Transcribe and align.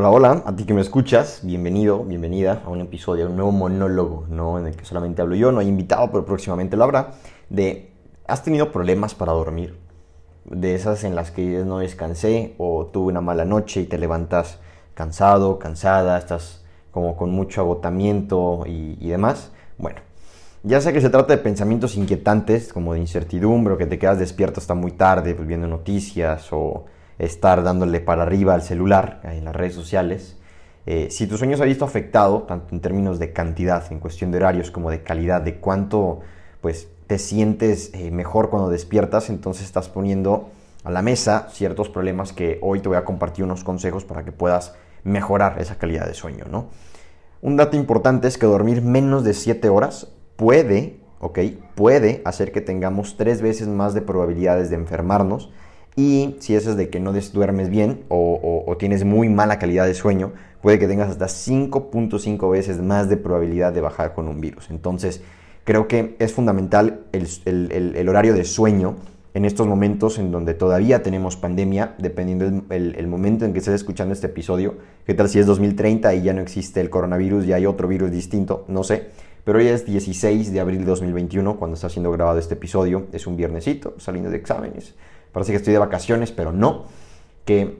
Hola, 0.00 0.10
hola, 0.10 0.42
a 0.46 0.54
ti 0.54 0.62
que 0.62 0.74
me 0.74 0.80
escuchas, 0.80 1.40
bienvenido, 1.42 2.04
bienvenida 2.04 2.62
a 2.64 2.68
un 2.68 2.80
episodio, 2.80 3.26
a 3.26 3.30
un 3.30 3.34
nuevo 3.34 3.50
monólogo, 3.50 4.26
¿no? 4.28 4.56
En 4.56 4.68
el 4.68 4.76
que 4.76 4.84
solamente 4.84 5.22
hablo 5.22 5.34
yo, 5.34 5.50
no 5.50 5.58
hay 5.58 5.66
invitado, 5.66 6.08
pero 6.12 6.24
próximamente 6.24 6.76
lo 6.76 6.84
habrá, 6.84 7.14
de, 7.50 7.90
¿has 8.28 8.44
tenido 8.44 8.70
problemas 8.70 9.16
para 9.16 9.32
dormir? 9.32 9.76
De 10.44 10.76
esas 10.76 11.02
en 11.02 11.16
las 11.16 11.32
que 11.32 11.64
no 11.64 11.80
descansé 11.80 12.54
o 12.58 12.86
tuve 12.86 13.08
una 13.08 13.20
mala 13.20 13.44
noche 13.44 13.80
y 13.80 13.86
te 13.86 13.98
levantas 13.98 14.60
cansado, 14.94 15.58
cansada, 15.58 16.16
estás 16.16 16.64
como 16.92 17.16
con 17.16 17.32
mucho 17.32 17.62
agotamiento 17.62 18.62
y, 18.68 19.08
demás. 19.08 19.50
Bueno, 19.78 19.98
ya 20.62 20.80
sea 20.80 20.92
que 20.92 21.00
se 21.00 21.10
trata 21.10 21.34
de 21.34 21.42
pensamientos 21.42 21.96
inquietantes, 21.96 22.72
como 22.72 22.92
de 22.94 23.00
incertidumbre, 23.00 23.74
o 23.74 23.76
que 23.76 23.86
te 23.86 23.98
quedas 23.98 24.20
despierto 24.20 24.60
hasta 24.60 24.74
muy 24.74 24.92
tarde, 24.92 25.34
pues 25.34 25.48
viendo 25.48 25.66
noticias 25.66 26.52
o 26.52 26.84
estar 27.18 27.62
dándole 27.62 28.00
para 28.00 28.22
arriba 28.22 28.54
al 28.54 28.62
celular 28.62 29.20
en 29.24 29.44
las 29.44 29.54
redes 29.54 29.74
sociales. 29.74 30.36
Eh, 30.86 31.08
si 31.10 31.26
tu 31.26 31.36
sueño 31.36 31.56
se 31.56 31.62
ha 31.62 31.66
visto 31.66 31.84
afectado, 31.84 32.42
tanto 32.42 32.74
en 32.74 32.80
términos 32.80 33.18
de 33.18 33.32
cantidad, 33.32 33.84
en 33.92 34.00
cuestión 34.00 34.30
de 34.30 34.38
horarios, 34.38 34.70
como 34.70 34.90
de 34.90 35.02
calidad, 35.02 35.42
de 35.42 35.56
cuánto 35.56 36.20
pues, 36.60 36.88
te 37.06 37.18
sientes 37.18 37.90
eh, 37.92 38.10
mejor 38.10 38.50
cuando 38.50 38.70
despiertas, 38.70 39.28
entonces 39.30 39.64
estás 39.64 39.88
poniendo 39.88 40.50
a 40.84 40.90
la 40.90 41.02
mesa 41.02 41.48
ciertos 41.50 41.88
problemas 41.88 42.32
que 42.32 42.58
hoy 42.62 42.80
te 42.80 42.88
voy 42.88 42.96
a 42.96 43.04
compartir 43.04 43.44
unos 43.44 43.64
consejos 43.64 44.04
para 44.04 44.24
que 44.24 44.32
puedas 44.32 44.74
mejorar 45.04 45.60
esa 45.60 45.76
calidad 45.76 46.06
de 46.06 46.14
sueño. 46.14 46.44
¿no? 46.48 46.66
Un 47.42 47.56
dato 47.56 47.76
importante 47.76 48.28
es 48.28 48.38
que 48.38 48.46
dormir 48.46 48.82
menos 48.82 49.24
de 49.24 49.34
7 49.34 49.68
horas 49.68 50.08
puede, 50.36 51.00
ok, 51.20 51.38
puede 51.74 52.22
hacer 52.24 52.52
que 52.52 52.60
tengamos 52.60 53.16
tres 53.16 53.42
veces 53.42 53.68
más 53.68 53.94
de 53.94 54.02
probabilidades 54.02 54.70
de 54.70 54.76
enfermarnos 54.76 55.50
y 55.98 56.36
si 56.38 56.54
eso 56.54 56.70
es 56.70 56.76
de 56.76 56.90
que 56.90 57.00
no 57.00 57.12
duermes 57.12 57.70
bien 57.70 58.04
o, 58.08 58.76
tienes 58.78 59.02
muy 59.04 59.28
mala 59.28 59.58
calidad 59.58 59.84
de 59.84 59.94
sueño, 59.94 60.32
puede 60.62 60.78
que 60.78 60.86
tengas 60.86 61.10
hasta 61.10 61.26
5.5 61.26 62.48
veces 62.52 62.80
más 62.80 63.08
de 63.08 63.16
probabilidad 63.16 63.72
de 63.72 63.80
bajar 63.80 64.14
con 64.14 64.28
un 64.28 64.40
virus. 64.40 64.70
Entonces, 64.70 65.22
creo 65.64 65.88
que 65.88 66.14
es 66.20 66.32
fundamental 66.32 67.00
el, 67.10 68.08
horario 68.08 68.32
de 68.32 68.44
sueño 68.44 68.94
en 69.34 69.44
estos 69.44 69.66
momentos 69.66 70.20
en 70.20 70.30
donde 70.30 70.54
todavía 70.54 71.02
tenemos 71.02 71.34
pandemia, 71.34 71.96
dependiendo 71.98 72.44
el, 72.72 72.94
el, 72.94 73.06
momento 73.08 73.44
en 73.44 73.52
que 73.52 73.58
estés 73.58 73.74
escuchando 73.74 74.14
este 74.14 74.28
episodio. 74.28 74.76
¿Qué 75.04 75.14
tal 75.14 75.28
si 75.28 75.40
es 75.40 75.46
2030 75.46 76.14
y 76.14 76.22
ya 76.22 76.32
no 76.32 76.42
existe 76.42 76.80
el 76.80 76.90
coronavirus 76.90 77.44
y 77.46 77.54
hay 77.54 77.66
otro 77.66 77.88
virus 77.88 78.12
distinto? 78.12 78.64
No 78.68 78.84
sé. 78.84 79.08
Pero 79.42 79.58
hoy 79.58 79.66
es 79.66 79.84
16 79.84 80.52
de 80.52 80.60
abril 80.60 80.80
de 80.80 80.84
2021 80.84 81.58
cuando 81.58 81.74
está 81.74 81.88
siendo 81.88 82.12
grabado 82.12 82.38
este 82.38 82.54
episodio. 82.54 83.06
Es 83.12 83.26
un 83.26 83.36
viernesito, 83.36 83.94
saliendo 83.98 84.30
de 84.30 84.36
exámenes 84.36 84.94
parece 85.32 85.52
que 85.52 85.56
estoy 85.56 85.72
de 85.72 85.78
vacaciones, 85.78 86.32
pero 86.32 86.52
no. 86.52 86.84
Que 87.44 87.78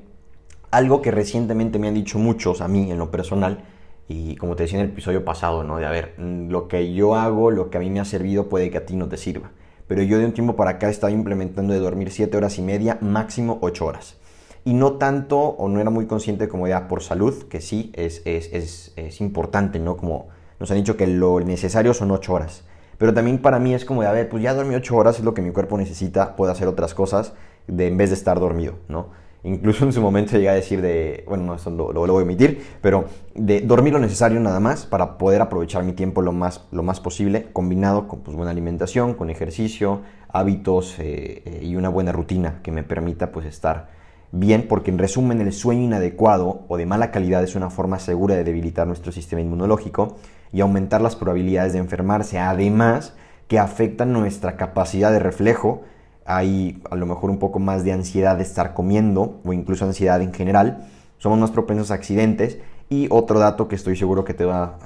algo 0.70 1.02
que 1.02 1.10
recientemente 1.10 1.78
me 1.78 1.88
han 1.88 1.94
dicho 1.94 2.18
muchos 2.18 2.60
a 2.60 2.68
mí 2.68 2.91
en 2.91 2.98
lo 2.98 3.10
personal, 3.10 3.64
y 4.08 4.36
como 4.36 4.56
te 4.56 4.64
decía 4.64 4.78
en 4.78 4.86
el 4.86 4.92
episodio 4.92 5.24
pasado, 5.24 5.64
¿no? 5.64 5.76
De 5.76 5.86
a 5.86 5.91
ver, 5.91 6.14
mm, 6.16 6.48
lo 6.48 6.66
que 6.66 6.94
yo 6.94 7.14
hago, 7.14 7.50
lo 7.50 7.70
que 7.70 7.76
a 7.76 7.80
mí 7.80 7.91
me 7.91 8.00
ha 8.00 8.04
servido, 8.04 8.48
puede 8.48 8.70
que 8.70 8.78
a 8.78 8.86
ti 8.86 8.96
no 8.96 9.08
te 9.08 9.19
sirva. 9.19 9.50
Pero 9.86 10.02
yo 10.02 10.19
de 10.19 10.24
un 10.24 10.32
tiempo 10.32 10.56
para 10.56 10.72
acá 10.72 10.88
he 10.88 10.91
estado 10.91 11.12
implementando 11.12 11.72
de 11.72 11.80
dormir 11.80 12.10
7 12.10 12.36
horas 12.36 12.58
y 12.58 12.62
media, 12.62 12.98
máximo 13.00 13.58
8 13.62 13.84
horas. 13.84 14.16
Y 14.64 14.74
no 14.74 14.94
tanto, 14.94 15.38
o 15.38 15.69
no 15.69 15.80
era 15.80 15.91
muy 15.91 16.06
consciente 16.06 16.48
como 16.48 16.66
ya 16.69 16.88
por 16.88 17.02
salud, 17.02 17.44
que 17.44 17.60
sí, 17.60 17.92
es, 17.94 18.22
es, 18.24 18.52
es, 18.52 18.92
es 18.96 19.20
importante, 19.20 19.78
¿no? 19.78 19.96
Como 19.96 20.28
nos 20.58 20.70
han 20.70 20.78
dicho 20.78 20.96
que 20.96 21.06
lo 21.06 21.41
necesario 21.41 21.94
son 21.94 22.10
8 22.10 22.32
horas. 22.32 22.64
Pero 22.98 23.14
también 23.14 23.38
para 23.38 23.58
mí 23.58 23.74
es 23.74 23.84
como 23.84 24.02
de, 24.02 24.08
a 24.08 24.12
ver, 24.12 24.28
pues 24.28 24.42
ya 24.42 24.52
dormí 24.52 24.74
8 24.74 24.96
horas, 24.96 25.18
es 25.18 25.24
lo 25.24 25.32
que 25.32 25.41
mi 25.41 25.52
cuerpo 25.52 25.78
necesita, 25.78 26.36
puedo 26.36 26.52
hacer 26.52 26.68
otras 26.68 26.94
cosas 26.94 27.32
de, 27.68 27.86
en 27.86 27.96
vez 27.96 28.10
de 28.10 28.16
estar 28.16 28.38
dormido, 28.41 28.74
¿no? 28.88 29.06
Incluso 29.44 29.84
en 29.84 29.92
su 29.92 30.00
momento 30.00 30.32
llegué 30.32 30.48
a 30.48 30.54
decir 30.54 30.82
de, 30.82 31.24
bueno, 31.28 31.44
no, 31.44 31.54
eso 31.54 31.70
lo, 31.70 31.92
lo, 31.92 32.00
voy 32.00 32.20
a 32.20 32.24
omitir, 32.24 32.60
pero 32.80 33.04
de 33.36 33.60
dormir 33.60 33.92
lo 33.92 34.00
necesario 34.00 34.41
nada 34.41 34.58
más 34.58 34.84
para 34.84 35.16
poder 35.16 35.41
aprovechar 35.41 35.84
mi 35.84 35.92
tiempo 35.92 36.22
lo 36.22 36.32
más, 36.32 36.66
lo 36.72 36.82
más 36.82 36.98
posible, 36.98 37.46
combinado 37.52 38.08
con 38.08 38.20
pues, 38.20 38.36
buena 38.36 38.50
alimentación, 38.50 39.14
con 39.14 39.30
ejercicio, 39.30 40.00
hábitos 40.28 40.98
eh, 40.98 41.42
eh, 41.44 41.60
y 41.62 41.76
una 41.76 41.88
buena 41.88 42.10
rutina 42.10 42.59
que 42.65 42.72
me 42.72 42.82
permita 42.82 43.30
pues 43.30 43.47
estar 43.47 43.91
bien, 44.32 44.66
porque 44.69 44.91
en 44.91 44.98
resumen 44.98 45.41
el 45.41 45.53
sueño 45.53 45.82
inadecuado 45.82 46.62
o 46.66 46.76
de 46.76 46.86
mala 46.86 47.12
calidad 47.12 47.44
es 47.44 47.54
una 47.54 47.70
forma 47.70 48.00
segura 48.00 48.34
de 48.34 48.42
debilitar 48.42 48.88
nuestro 48.88 49.12
sistema 49.12 49.41
inmunológico 49.41 50.16
y 50.53 50.60
aumentar 50.60 51.00
las 51.00 51.16
probabilidades 51.16 51.72
de 51.72 51.78
enfermarse, 51.78 52.38
además 52.38 53.14
que 53.48 53.59
afectan 53.59 54.12
nuestra 54.12 54.56
capacidad 54.56 55.10
de 55.10 55.19
reflejo, 55.19 55.82
hay 56.25 56.82
a 56.91 56.97
lo 56.97 57.06
mejor 57.06 57.31
un 57.31 57.38
poco 57.38 57.59
más 57.59 57.84
de 57.84 57.92
ansiedad 57.92 58.36
de 58.36 58.42
estar 58.42 58.75
comiendo 58.75 59.41
o 59.44 59.53
incluso 59.53 59.84
ansiedad 59.84 60.20
en 60.20 60.34
general, 60.34 60.86
somos 61.19 61.38
más 61.38 61.50
propensos 61.50 61.91
a 61.91 61.94
accidentes. 61.94 62.59
Y 62.91 63.06
otro 63.10 63.38
dato 63.38 63.69
que 63.69 63.75
estoy 63.75 63.97
seguro 63.97 64.25
que 64.25 64.32
te 64.32 64.47
va 64.47 64.78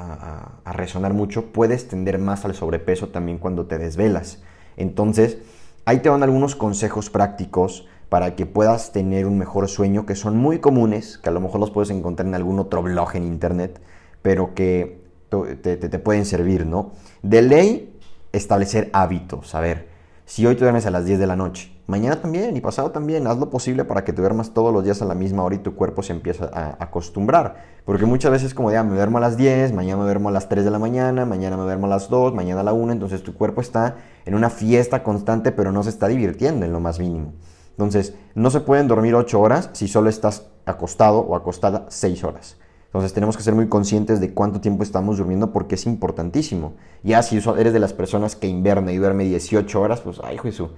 a, 0.64 0.72
resonar 0.72 1.12
mucho, 1.12 1.52
puedes 1.52 1.86
tender 1.86 2.18
más 2.18 2.44
al 2.44 2.54
sobrepeso 2.54 3.08
también 3.08 3.38
cuando 3.38 3.66
te 3.66 3.78
desvelas. 3.78 4.42
Entonces, 4.76 5.38
ahí 5.84 6.00
te 6.00 6.08
van 6.08 6.24
algunos 6.24 6.56
consejos 6.56 7.10
prácticos 7.10 7.86
para 8.08 8.34
que 8.34 8.44
puedas 8.44 8.90
tener 8.90 9.26
un 9.26 9.38
mejor 9.38 9.68
sueño, 9.68 10.04
que 10.04 10.16
son 10.16 10.36
muy 10.36 10.58
comunes, 10.58 11.18
que 11.18 11.28
a 11.28 11.32
lo 11.32 11.40
mejor 11.40 11.60
los 11.60 11.70
puedes 11.70 11.90
encontrar 11.90 12.26
en 12.26 12.34
algún 12.34 12.58
otro 12.58 12.82
blog 12.82 13.14
en 13.14 13.24
internet, 13.24 13.80
pero 14.20 14.54
que 14.54 15.01
te, 15.40 15.98
pueden 15.98 16.24
servir, 16.24 16.66
¿no? 16.66 16.92
De 17.22 17.42
ley, 17.42 17.98
establecer 18.32 18.90
hábitos. 18.92 19.54
A 19.54 19.60
ver, 19.60 19.88
si 20.24 20.46
hoy 20.46 20.54
te 20.54 20.60
duermes 20.60 20.86
a 20.86 20.90
las 20.90 21.04
10 21.04 21.18
de 21.18 21.26
la 21.26 21.36
noche, 21.36 21.72
mañana 21.86 22.20
también 22.20 22.56
y 22.56 22.60
pasado 22.60 22.90
también, 22.90 23.26
haz 23.26 23.38
lo 23.38 23.50
posible 23.50 23.84
para 23.84 24.04
que 24.04 24.12
te 24.12 24.20
duermas 24.20 24.54
todos 24.54 24.72
los 24.72 24.84
días 24.84 25.02
a 25.02 25.04
la 25.04 25.14
misma 25.14 25.42
hora 25.42 25.56
y 25.56 25.58
tu 25.58 25.74
cuerpo 25.74 26.02
se 26.02 26.12
empieza 26.12 26.50
a 26.52 26.76
acostumbrar. 26.82 27.64
Porque 27.84 28.06
muchas 28.06 28.30
veces 28.30 28.54
como 28.54 28.70
ya 28.70 28.84
me 28.84 28.94
duermo 28.94 29.18
a 29.18 29.20
las 29.20 29.36
10, 29.36 29.72
mañana 29.72 29.98
me 29.98 30.04
duermo 30.04 30.28
a 30.28 30.32
las 30.32 30.48
3 30.48 30.64
de 30.64 30.70
la 30.70 30.78
mañana, 30.78 31.26
mañana 31.26 31.56
me 31.56 31.64
duermo 31.64 31.86
a 31.86 31.90
las 31.90 32.08
2, 32.08 32.34
mañana 32.34 32.60
a 32.60 32.64
la 32.64 32.72
1, 32.72 32.92
entonces 32.92 33.22
tu 33.22 33.34
cuerpo 33.34 33.60
está 33.60 33.96
en 34.24 34.34
una 34.34 34.50
fiesta 34.50 35.02
constante 35.02 35.50
pero 35.52 35.72
no 35.72 35.82
se 35.82 35.90
está 35.90 36.08
divirtiendo 36.08 36.64
en 36.64 36.72
lo 36.72 36.80
más 36.80 36.98
mínimo. 36.98 37.32
Entonces, 37.70 38.14
no 38.34 38.50
se 38.50 38.60
pueden 38.60 38.86
dormir 38.86 39.14
8 39.14 39.40
horas 39.40 39.70
si 39.72 39.88
solo 39.88 40.10
estás 40.10 40.46
acostado 40.66 41.20
o 41.20 41.34
acostada 41.34 41.86
6 41.88 42.24
horas. 42.24 42.56
Entonces 42.92 43.14
tenemos 43.14 43.38
que 43.38 43.42
ser 43.42 43.54
muy 43.54 43.68
conscientes 43.68 44.20
de 44.20 44.34
cuánto 44.34 44.60
tiempo 44.60 44.82
estamos 44.82 45.16
durmiendo 45.16 45.50
porque 45.50 45.76
es 45.76 45.86
importantísimo. 45.86 46.74
Ya 47.02 47.22
si 47.22 47.38
eres 47.38 47.72
de 47.72 47.80
las 47.80 47.94
personas 47.94 48.36
que 48.36 48.48
inverna 48.48 48.92
y 48.92 48.98
duerme 48.98 49.24
18 49.24 49.80
horas, 49.80 50.02
pues 50.02 50.20
ay 50.22 50.36
Jesús, 50.36 50.68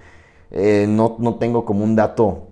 eh, 0.53 0.87
no, 0.89 1.17
no 1.19 1.35
tengo 1.35 1.65
como 1.65 1.83
un 1.83 1.97
dato 1.97 2.47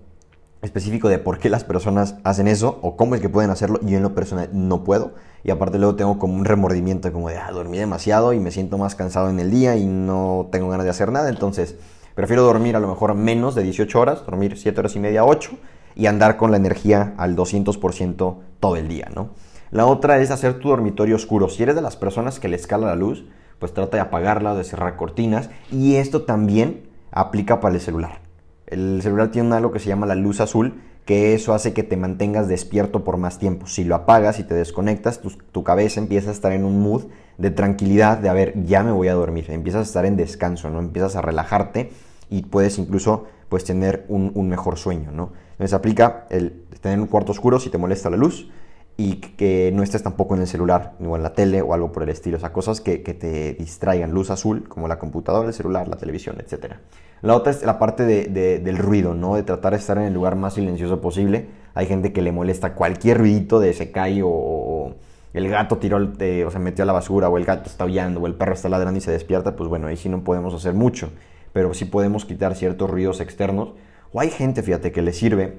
específico 0.63 1.09
de 1.09 1.21
por 1.21 1.39
qué 1.39 1.49
las 1.49 1.63
personas 1.63 2.17
hacen 2.25 2.49
eso 2.49 2.81
o 2.83 2.97
cómo 2.97 3.15
es 3.15 3.21
que 3.21 3.29
pueden 3.29 3.53
hacerlo. 3.53 3.79
Yo 3.83 3.97
en 3.97 4.03
lo 4.03 4.17
personal 4.17 4.51
no 4.53 4.83
puedo. 4.83 5.13
Y 5.45 5.53
aparte 5.53 5.79
luego 5.79 5.95
tengo 5.95 6.19
como 6.19 6.35
un 6.35 6.45
remordimiento 6.45 7.13
como 7.13 7.29
de, 7.29 7.37
ah, 7.37 7.53
dormí 7.53 7.79
demasiado 7.79 8.33
y 8.33 8.41
me 8.41 8.51
siento 8.51 8.79
más 8.79 8.97
cansado 8.97 9.31
en 9.31 9.39
el 9.39 9.53
día 9.53 9.77
y 9.77 9.87
no 9.87 10.49
tengo 10.51 10.71
ganas 10.71 10.83
de 10.83 10.91
hacer 10.91 11.13
nada. 11.13 11.29
Entonces 11.29 11.77
prefiero 12.17 12.43
dormir 12.43 12.75
a 12.75 12.81
lo 12.81 12.89
mejor 12.89 13.15
menos 13.15 13.55
de 13.55 13.63
18 13.63 14.01
horas, 14.01 14.27
dormir 14.27 14.59
7 14.59 14.81
horas 14.81 14.97
y 14.97 14.99
media, 14.99 15.25
8 15.25 15.53
y 15.95 16.07
andar 16.07 16.37
con 16.37 16.51
la 16.51 16.57
energía 16.57 17.15
al 17.17 17.37
200% 17.37 18.37
todo 18.59 18.77
el 18.77 18.89
día, 18.89 19.09
¿no? 19.15 19.31
La 19.73 19.87
otra 19.87 20.21
es 20.21 20.31
hacer 20.31 20.59
tu 20.59 20.69
dormitorio 20.69 21.17
oscuro. 21.17 21.49
Si 21.49 21.63
eres 21.63 21.75
de 21.75 21.81
las 21.81 21.97
personas 21.97 22.39
que 22.39 22.47
le 22.47 22.57
escala 22.57 22.89
la 22.89 22.95
luz, 22.95 23.25
pues 23.59 23.73
trata 23.73 23.97
de 23.97 24.03
apagarla, 24.03 24.55
de 24.55 24.65
cerrar 24.65 24.97
cortinas. 24.97 25.49
Y 25.71 25.95
esto 25.95 26.25
también 26.25 26.83
aplica 27.11 27.59
para 27.59 27.75
el 27.75 27.81
celular. 27.81 28.21
El 28.67 29.01
celular 29.01 29.31
tiene 29.31 29.57
algo 29.57 29.73
que 29.73 29.79
se 29.79 29.89
llama 29.89 30.05
la 30.05 30.15
luz 30.15 30.43
azul, 30.43 30.83
que 31.07 31.33
eso 31.33 31.55
hace 31.55 31.73
que 31.73 31.83
te 31.83 31.97
mantengas 31.97 32.49
despierto 32.49 33.03
por 33.03 33.17
más 33.17 33.39
tiempo. 33.39 33.67
Si 33.67 33.83
lo 33.83 33.95
apagas 33.95 34.39
y 34.39 34.45
te 34.45 34.55
desconectas, 34.55 35.23
tu, 35.53 35.65
cabeza 35.65 36.01
empieza 36.01 36.29
a 36.29 36.35
estar 36.35 36.53
en 36.53 36.67
un 36.67 36.83
mood 36.83 37.05
de 37.39 37.51
tranquilidad, 37.51 38.19
de 38.19 38.29
a 38.29 38.35
ver, 38.35 38.53
ya 38.67 38.83
me 38.83 38.93
voy 38.93 39.09
a 39.09 39.15
dormir. 39.15 39.51
Empiezas 39.51 39.81
a 39.81 39.85
estar 39.85 40.05
en 40.05 40.19
descanso, 40.19 40.69
¿no? 40.69 40.81
Empiezas 40.81 41.17
a 41.17 41.23
relajarte 41.23 41.93
y 42.29 42.43
puedes 42.43 42.79
incluso 42.79 43.25
pues, 43.49 43.65
tener 43.65 44.05
un, 44.09 44.33
un 44.35 44.51
mejor 44.51 44.77
sueño, 44.77 45.13
¿no? 45.13 45.33
Entonces 45.53 45.73
aplica 45.73 46.27
el 46.29 46.63
tener 46.83 47.01
un 47.01 47.07
cuarto 47.07 47.33
oscuro 47.33 47.59
si 47.59 47.71
te 47.71 47.79
molesta 47.79 48.11
la 48.11 48.19
luz 48.19 48.51
y 48.97 49.17
que 49.17 49.71
no 49.73 49.83
estés 49.83 50.03
tampoco 50.03 50.35
en 50.35 50.43
el 50.43 50.47
celular 50.47 50.93
o 51.05 51.17
en 51.17 51.23
la 51.23 51.33
tele 51.33 51.63
o 51.63 51.75
algo 51.75 51.93
por 51.93 52.03
el 52.03 52.11
estilo. 52.11 52.37
O 52.37 52.41
sea, 52.41 52.53
cosas 52.53 52.81
que, 52.81 52.99
te 52.99 53.55
distraigan. 53.55 54.13
Luz 54.13 54.31
azul, 54.31 54.69
como 54.69 54.89
la 54.89 54.99
computadora, 54.99 55.49
el 55.49 55.55
celular, 55.55 55.89
la 55.89 55.97
televisión, 55.97 56.37
etc. 56.39 56.75
La 57.23 57.35
otra 57.35 57.53
es 57.53 57.63
la 57.65 57.79
parte 57.79 58.05
del 58.05 58.79
ruido, 58.79 59.15
¿no? 59.15 59.37
De 59.37 59.43
tratar 59.43 59.73
de 59.73 59.79
estar 59.79 59.97
en 59.99 60.05
el 60.05 60.15
lugar 60.15 60.37
más 60.37 60.55
silencioso 60.55 61.01
posible. 61.01 61.47
Hay 61.75 61.87
gente 61.87 62.13
que 62.13 62.21
le 62.21 62.33
molesta 62.33 62.75
cualquier 62.75 63.19
ruidito 63.19 63.61
de 63.61 63.73
se 63.73 63.91
cae 63.91 64.21
o, 64.25 64.95
el 65.33 65.49
gato 65.49 65.79
tiró, 65.79 65.97
o 65.97 66.51
se 66.51 66.59
metió 66.59 66.83
a 66.83 66.87
la 66.87 66.93
basura 66.93 67.31
o 67.31 67.39
el 67.39 67.47
gato 67.47 67.71
está 67.71 67.85
aullando 67.85 68.21
o 68.21 68.27
el 68.27 68.35
perro 68.35 68.53
está 68.53 68.69
ladrando 68.69 68.99
y 68.99 69.01
se 69.01 69.11
despierta. 69.11 69.57
Pues 69.57 69.71
bueno, 69.71 69.87
ahí 69.87 69.97
sí 69.97 70.11
no 70.11 70.23
podemos 70.23 70.53
hacer 70.53 70.75
mucho. 70.75 71.11
Pero 71.55 71.73
sí 71.75 71.87
podemos 71.87 72.25
quitar 72.25 72.55
ciertos 72.55 72.91
ruidos 72.91 73.21
externos. 73.21 73.71
O 74.13 74.21
hay 74.21 74.31
gente, 74.31 74.63
fíjate, 74.63 74.93
que 74.93 75.01
le 75.01 75.13
sirve 75.13 75.59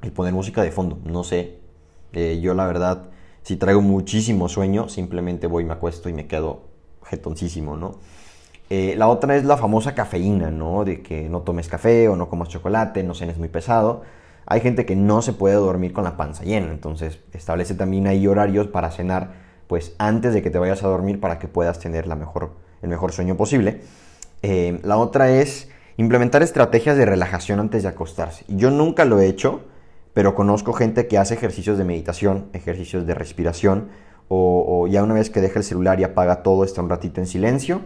el 0.00 0.12
poner 0.12 0.32
música 0.32 0.62
de 0.62 0.70
fondo. 0.70 0.98
No 1.04 1.24
sé, 1.24 1.63
eh, 2.14 2.40
yo 2.40 2.54
la 2.54 2.66
verdad, 2.66 3.10
si 3.42 3.56
traigo 3.56 3.80
muchísimo 3.80 4.48
sueño, 4.48 4.88
simplemente 4.88 5.46
voy, 5.46 5.64
me 5.64 5.72
acuesto 5.72 6.08
y 6.08 6.12
me 6.12 6.26
quedo 6.26 6.62
jetoncísimo, 7.04 7.76
¿no? 7.76 7.96
Eh, 8.70 8.94
la 8.96 9.08
otra 9.08 9.36
es 9.36 9.44
la 9.44 9.56
famosa 9.56 9.94
cafeína, 9.94 10.50
¿no? 10.50 10.84
De 10.84 11.02
que 11.02 11.28
no 11.28 11.42
tomes 11.42 11.68
café 11.68 12.08
o 12.08 12.16
no 12.16 12.28
comas 12.28 12.48
chocolate, 12.48 13.02
no 13.02 13.14
cenes 13.14 13.38
muy 13.38 13.48
pesado. 13.48 14.02
Hay 14.46 14.60
gente 14.60 14.86
que 14.86 14.96
no 14.96 15.22
se 15.22 15.32
puede 15.32 15.56
dormir 15.56 15.92
con 15.92 16.04
la 16.04 16.16
panza 16.16 16.44
llena, 16.44 16.70
entonces 16.70 17.18
establece 17.32 17.74
también 17.74 18.06
ahí 18.06 18.26
horarios 18.26 18.66
para 18.68 18.90
cenar, 18.90 19.34
pues 19.66 19.94
antes 19.98 20.34
de 20.34 20.42
que 20.42 20.50
te 20.50 20.58
vayas 20.58 20.82
a 20.82 20.88
dormir 20.88 21.20
para 21.20 21.38
que 21.38 21.48
puedas 21.48 21.78
tener 21.78 22.06
la 22.06 22.14
mejor, 22.14 22.52
el 22.82 22.88
mejor 22.88 23.12
sueño 23.12 23.36
posible. 23.36 23.80
Eh, 24.42 24.80
la 24.82 24.98
otra 24.98 25.30
es 25.30 25.68
implementar 25.96 26.42
estrategias 26.42 26.96
de 26.96 27.06
relajación 27.06 27.60
antes 27.60 27.82
de 27.82 27.88
acostarse. 27.88 28.44
Yo 28.48 28.70
nunca 28.70 29.04
lo 29.04 29.18
he 29.20 29.26
hecho, 29.26 29.62
pero 30.14 30.36
conozco 30.36 30.72
gente 30.72 31.08
que 31.08 31.18
hace 31.18 31.34
ejercicios 31.34 31.76
de 31.76 31.84
meditación, 31.84 32.46
ejercicios 32.52 33.04
de 33.06 33.14
respiración, 33.14 33.88
o, 34.28 34.86
ya 34.88 35.02
una 35.02 35.14
vez 35.14 35.28
que 35.28 35.40
deja 35.40 35.58
el 35.58 35.64
celular 35.64 36.00
y 36.00 36.04
apaga 36.04 36.42
todo, 36.42 36.64
está 36.64 36.80
un 36.80 36.88
ratito 36.88 37.20
en 37.20 37.26
silencio 37.26 37.82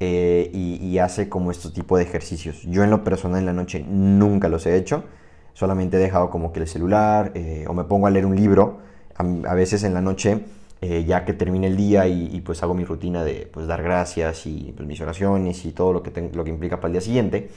eh, 0.00 0.50
y, 0.52 0.98
hace 0.98 1.28
como 1.28 1.50
este 1.50 1.70
tipo 1.70 1.96
de 1.96 2.02
ejercicios. 2.02 2.62
Yo 2.62 2.82
en 2.82 2.90
lo 2.90 3.04
personal 3.04 3.40
en 3.40 3.46
la 3.46 3.52
noche 3.52 3.84
nunca 3.88 4.48
los 4.48 4.66
he 4.66 4.76
hecho, 4.76 5.04
solamente 5.52 5.96
he 5.96 6.00
dejado 6.00 6.30
como 6.30 6.52
que 6.52 6.60
el 6.60 6.66
celular 6.66 7.32
eh, 7.34 7.66
o 7.68 7.74
me 7.74 7.84
pongo 7.84 8.06
a 8.06 8.10
leer 8.10 8.26
un 8.26 8.34
libro. 8.34 8.78
A, 9.14 9.54
veces 9.54 9.82
en 9.84 9.94
la 9.94 10.02
noche, 10.02 10.40
eh, 10.82 11.04
ya 11.06 11.24
que 11.24 11.32
termine 11.32 11.68
el 11.68 11.76
día 11.76 12.06
y, 12.06 12.40
pues 12.42 12.62
hago 12.62 12.74
mi 12.74 12.84
rutina 12.84 13.24
de 13.24 13.48
pues, 13.50 13.66
dar 13.66 13.82
gracias 13.82 14.46
y 14.46 14.74
pues, 14.76 14.86
mis 14.86 15.00
oraciones 15.00 15.64
y 15.64 15.72
todo 15.72 15.92
lo 15.92 16.02
que, 16.02 16.30
lo 16.34 16.44
que 16.44 16.50
implica 16.50 16.76
para 16.76 16.88
el 16.88 16.92
día 16.92 17.00
siguiente, 17.00 17.48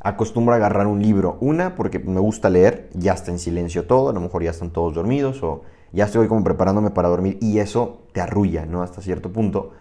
acostumbro 0.00 0.54
agarrar 0.54 0.86
un 0.86 1.02
libro. 1.02 1.38
Una, 1.40 1.74
porque 1.74 1.98
me 1.98 2.20
gusta 2.20 2.50
leer, 2.50 2.88
ya 2.94 3.12
está 3.12 3.30
en 3.30 3.38
silencio 3.38 3.86
todo, 3.86 4.10
a 4.10 4.12
lo 4.12 4.20
mejor 4.20 4.42
ya 4.42 4.50
están 4.50 4.70
todos 4.70 4.94
dormidos 4.94 5.42
o 5.42 5.62
ya 5.92 6.04
estoy 6.04 6.28
como 6.28 6.44
preparándome 6.44 6.90
para 6.90 7.08
dormir 7.08 7.38
y 7.40 7.58
eso 7.58 8.02
te 8.12 8.20
arrulla, 8.20 8.66
¿no? 8.66 8.82
Hasta 8.82 9.00
cierto 9.00 9.32
punto 9.32 9.72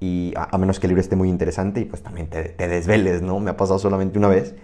y 0.00 0.32
a, 0.34 0.56
menos 0.56 0.80
que 0.80 0.86
el 0.86 0.90
libro 0.90 1.02
esté 1.02 1.14
muy 1.14 1.28
interesante 1.28 1.80
y 1.80 1.84
pues 1.84 2.02
también 2.02 2.28
te, 2.28 2.54
desveles, 2.56 3.20
¿no? 3.20 3.38
Me 3.38 3.50
ha 3.50 3.56
pasado 3.56 3.78
solamente 3.78 4.18
una 4.18 4.28
vez 4.28 4.54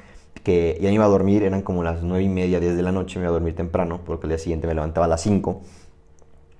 que 0.43 0.79
ya 0.81 0.91
iba 0.91 1.05
a 1.05 1.09
dormir, 1.09 1.43
eran 1.43 1.61
como 1.61 1.83
las 1.83 2.03
nueve 2.03 2.25
y 2.25 2.29
media, 2.29 2.59
10 2.59 2.77
de 2.77 2.83
la 2.83 2.93
noche, 2.93 3.19
me 3.19 3.25
iba 3.25 3.31
a 3.31 3.33
dormir 3.33 3.55
temprano 3.55 4.01
porque 4.05 4.27
el 4.27 4.31
día 4.31 4.39
siguiente 4.39 4.67
me 4.67 4.75
levantaba 4.75 5.05
a 5.07 5.09
las 5.09 5.21
5. 5.21 5.61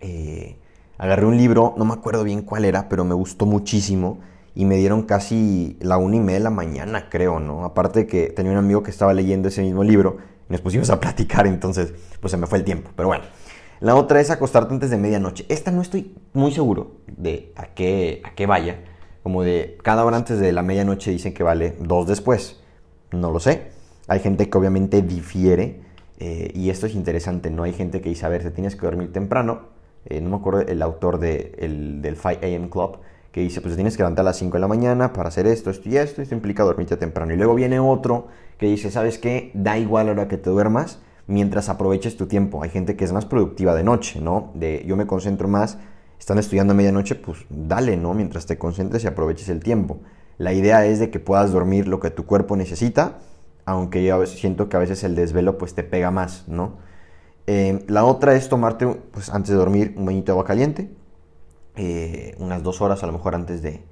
Eh, 0.01 0.57
agarré 0.99 1.25
un 1.25 1.39
libro, 1.39 1.75
no 1.79 1.87
me 1.87 1.95
acuerdo 1.95 2.23
bien 2.23 2.43
cuál 2.43 2.67
era, 2.67 2.89
pero 2.89 3.05
me 3.05 3.15
gustó 3.15 3.47
muchísimo 3.47 4.19
y 4.57 4.65
me 4.65 4.77
dieron 4.77 5.03
casi 5.03 5.77
la 5.81 5.99
una 5.99 6.17
y 6.17 6.21
media 6.21 6.39
de 6.39 6.45
la 6.45 6.51
mañana, 6.51 7.11
creo, 7.11 7.39
¿no? 7.39 7.67
Aparte 7.67 8.01
de 8.01 8.07
que 8.07 8.31
tenía 8.31 8.53
un 8.53 8.59
amigo 8.59 8.83
que 8.83 8.91
estaba 8.91 9.13
leyendo 9.13 9.49
ese 9.49 9.61
mismo 9.61 9.85
libro 9.85 10.17
y 10.49 10.53
nos 10.53 10.63
pusimos 10.63 10.89
a 10.89 10.99
platicar, 11.01 11.47
entonces 11.47 11.93
pues 12.21 12.31
se 12.31 12.39
me 12.39 12.47
fue 12.47 12.59
el 12.59 12.65
tiempo, 12.65 12.91
pero 12.97 13.09
bueno. 13.09 13.25
La 13.81 13.95
otra 13.95 14.19
es 14.23 14.31
acostarte 14.31 14.73
antes 14.73 14.89
de 14.89 14.97
medianoche. 14.97 15.45
Esta 15.51 15.71
no 15.71 15.83
estoy 15.83 16.17
muy 16.33 16.51
seguro 16.53 17.03
de 17.07 17.53
a 17.57 17.75
qué, 17.75 18.23
a 18.25 18.35
qué 18.35 18.47
vaya. 18.47 18.83
Como 19.23 19.43
de 19.43 19.77
cada 19.83 20.03
hora 20.07 20.17
antes 20.17 20.39
de 20.39 20.51
la 20.53 20.63
medianoche 20.63 21.11
dicen 21.11 21.35
que 21.35 21.43
vale 21.43 21.77
dos 21.79 22.07
después. 22.07 22.59
No 23.13 23.31
lo 23.31 23.39
sé. 23.39 23.73
Hay 24.09 24.21
gente 24.21 24.49
que 24.49 24.57
obviamente 24.57 25.03
difiere. 25.03 25.83
Eh, 26.19 26.53
y 26.55 26.71
esto 26.71 26.87
es 26.87 26.95
interesante, 26.95 27.51
¿no? 27.51 27.65
Hay 27.65 27.75
gente 27.75 28.01
que 28.01 28.09
dice, 28.09 28.25
a 28.25 28.31
ver, 28.31 28.43
te 28.43 28.51
tienes 28.51 28.77
que 28.77 28.87
dormir 28.87 29.13
temprano. 29.13 29.67
Eh, 30.07 30.23
no 30.23 30.31
me 30.31 30.37
acuerdo 30.37 30.63
el 30.63 30.81
autor 30.81 31.19
de, 31.19 31.55
el, 31.59 32.01
del 32.01 32.17
5 32.17 32.39
AM 32.43 32.71
Club 32.71 33.01
que 33.37 33.43
dice, 33.43 33.61
pues 33.61 33.75
tienes 33.75 33.99
que 33.99 34.03
levantar 34.03 34.23
a 34.23 34.31
las 34.31 34.39
5 34.39 34.57
de 34.57 34.61
la 34.63 34.67
mañana 34.67 35.13
para 35.13 35.29
hacer 35.29 35.47
esto, 35.47 35.69
esto 35.69 35.91
y 35.91 35.99
esto. 35.99 36.23
Esto 36.23 36.35
implica 36.35 36.63
dormirte 36.63 36.97
temprano. 36.97 37.35
Y 37.35 37.37
luego 37.37 37.55
viene 37.55 37.79
otro 37.79 38.29
que 38.57 38.65
dice, 38.65 38.91
¿sabes 38.91 39.19
qué? 39.19 39.51
Da 39.53 39.77
igual 39.77 40.07
la 40.07 40.13
hora 40.13 40.27
que 40.27 40.39
te 40.39 40.49
duermas 40.49 41.01
mientras 41.27 41.69
aproveches 41.69 42.17
tu 42.17 42.29
tiempo. 42.29 42.63
Hay 42.63 42.71
gente 42.71 42.97
que 42.97 43.05
es 43.05 43.13
más 43.13 43.27
productiva 43.27 43.75
de 43.75 43.85
noche, 43.85 44.23
¿no? 44.23 44.53
De 44.55 44.83
yo 44.87 44.97
me 44.97 45.07
concentro 45.07 45.49
más, 45.49 45.77
están 46.19 46.39
estudiando 46.39 46.73
a 46.73 46.77
medianoche, 46.77 47.15
pues 47.15 47.45
dale, 47.51 47.99
¿no? 47.99 48.15
Mientras 48.15 48.47
te 48.47 48.57
concentres 48.57 49.05
y 49.05 49.07
aproveches 49.07 49.51
el 49.51 49.63
tiempo. 49.63 49.99
La 50.39 50.55
idea 50.55 50.87
es 50.87 50.99
de 50.99 51.11
que 51.11 51.21
puedas 51.21 51.53
dormir 51.53 51.89
lo 51.89 52.01
que 52.01 52.09
tu 52.09 52.25
cuerpo 52.25 52.57
necesita, 52.57 53.19
aunque 53.67 54.03
yo 54.03 54.25
siento 54.25 54.71
que 54.71 54.79
a 54.79 54.81
veces 54.81 55.05
el 55.05 55.15
desvelo 55.15 55.59
pues 55.59 55.75
te 55.75 55.83
pega 55.83 56.11
más, 56.11 56.49
¿no? 56.49 56.79
Eh, 57.47 57.85
la 57.87 58.07
otra 58.07 58.35
es 58.35 58.49
tomarte, 58.49 58.87
pues 58.87 59.29
antes 59.29 59.51
de 59.51 59.57
dormir, 59.57 59.93
un 59.99 60.07
bañito 60.07 60.25
de 60.25 60.33
agua 60.33 60.47
caliente, 60.47 60.89
eh, 61.77 62.35
unas 62.39 62.63
dos 62.63 62.81
horas 62.81 63.03
a 63.03 63.07
lo 63.07 63.13
mejor 63.13 63.35
antes 63.35 63.63
de, 63.63 63.85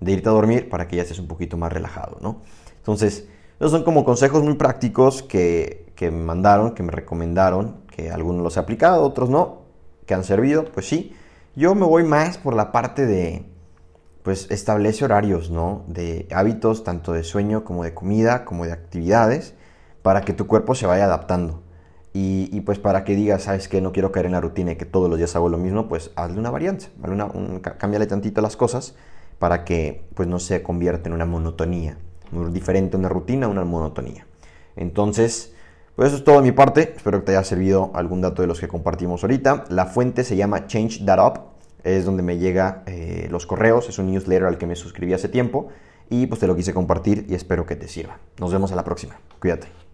irte 0.00 0.28
a 0.28 0.32
dormir 0.32 0.68
para 0.68 0.88
que 0.88 0.96
ya 0.96 1.02
estés 1.02 1.18
un 1.18 1.28
poquito 1.28 1.56
más 1.56 1.72
relajado, 1.72 2.18
¿no? 2.20 2.42
Entonces, 2.76 3.28
esos 3.58 3.72
son 3.72 3.84
como 3.84 4.04
consejos 4.04 4.42
muy 4.42 4.54
prácticos 4.54 5.22
que, 5.22 5.92
me 6.00 6.10
mandaron, 6.10 6.74
que 6.74 6.82
me 6.82 6.92
recomendaron, 6.92 7.82
que 7.90 8.10
algunos 8.10 8.42
los 8.42 8.56
he 8.56 8.60
aplicado, 8.60 9.02
otros 9.02 9.30
no, 9.30 9.62
que 10.06 10.14
han 10.14 10.24
servido, 10.24 10.64
pues 10.66 10.88
sí. 10.88 11.14
Yo 11.56 11.74
me 11.74 11.84
voy 11.84 12.04
más 12.04 12.38
por 12.38 12.54
la 12.54 12.70
parte 12.72 13.06
de, 13.06 13.46
pues 14.22 14.48
establece 14.50 15.04
horarios, 15.04 15.50
¿no? 15.50 15.84
De 15.88 16.28
hábitos 16.32 16.84
tanto 16.84 17.12
de 17.12 17.24
sueño 17.24 17.64
como 17.64 17.84
de 17.84 17.94
comida, 17.94 18.44
como 18.44 18.64
de 18.64 18.72
actividades, 18.72 19.54
para 20.02 20.22
que 20.22 20.32
tu 20.32 20.46
cuerpo 20.46 20.74
se 20.74 20.86
vaya 20.86 21.04
adaptando. 21.04 21.62
Y, 22.12 22.60
pues 22.62 22.78
para 22.78 23.04
que 23.04 23.14
digas, 23.14 23.44
sabes 23.44 23.68
que 23.68 23.80
no 23.80 23.92
quiero 23.92 24.10
caer 24.10 24.26
en 24.26 24.32
la 24.32 24.40
rutina 24.40 24.72
y 24.72 24.76
que 24.76 24.86
todos 24.86 25.08
los 25.08 25.18
días 25.18 25.36
hago 25.36 25.48
lo 25.48 25.58
mismo, 25.58 25.88
pues 25.88 26.10
hazle 26.16 26.38
una 26.38 26.50
variante, 26.50 26.86
una, 27.02 27.30
cámbiale 27.60 28.06
tantito 28.06 28.40
las 28.40 28.56
cosas 28.56 28.96
para 29.38 29.64
que 29.64 30.04
pues 30.14 30.26
no 30.26 30.40
se 30.40 30.62
convierta 30.62 31.08
en 31.08 31.14
una 31.14 31.26
monotonía 31.26 31.96
diferente 32.52 32.96
una 32.96 33.08
rutina, 33.08 33.48
una 33.48 33.64
monotonía. 33.64 34.26
Entonces, 34.76 35.54
pues 35.96 36.08
eso 36.08 36.18
es 36.18 36.24
todo 36.24 36.36
de 36.36 36.42
mi 36.42 36.52
parte. 36.52 36.94
Espero 36.96 37.20
que 37.20 37.26
te 37.26 37.32
haya 37.32 37.44
servido 37.44 37.90
algún 37.94 38.20
dato 38.20 38.42
de 38.42 38.48
los 38.48 38.60
que 38.60 38.68
compartimos 38.68 39.22
ahorita. 39.22 39.64
La 39.68 39.86
fuente 39.86 40.24
se 40.24 40.36
llama 40.36 40.66
Change 40.66 41.04
That 41.04 41.26
Up. 41.26 41.40
Es 41.84 42.04
donde 42.04 42.22
me 42.22 42.38
llega 42.38 42.82
eh, 42.86 43.28
los 43.30 43.46
correos. 43.46 43.88
Es 43.88 43.98
un 43.98 44.10
newsletter 44.10 44.44
al 44.44 44.58
que 44.58 44.66
me 44.66 44.76
suscribí 44.76 45.12
hace 45.12 45.28
tiempo. 45.28 45.68
Y 46.10 46.26
pues 46.26 46.40
te 46.40 46.46
lo 46.46 46.56
quise 46.56 46.72
compartir 46.72 47.26
y 47.28 47.34
espero 47.34 47.66
que 47.66 47.76
te 47.76 47.88
sirva. 47.88 48.18
Nos 48.38 48.52
vemos 48.52 48.72
a 48.72 48.76
la 48.76 48.84
próxima. 48.84 49.18
Cuídate. 49.40 49.87